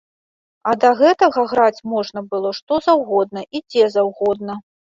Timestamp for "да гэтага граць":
0.83-1.85